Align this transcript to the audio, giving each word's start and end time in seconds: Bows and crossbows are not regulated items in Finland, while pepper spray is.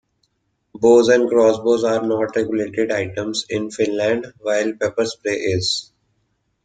Bows 0.73 1.09
and 1.09 1.29
crossbows 1.29 1.83
are 1.83 2.01
not 2.01 2.35
regulated 2.35 2.91
items 2.91 3.45
in 3.51 3.69
Finland, 3.69 4.33
while 4.39 4.73
pepper 4.73 5.05
spray 5.05 5.35
is. 5.37 5.91